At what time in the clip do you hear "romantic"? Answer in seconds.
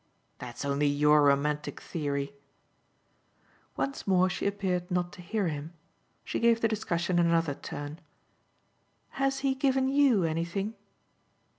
1.21-1.79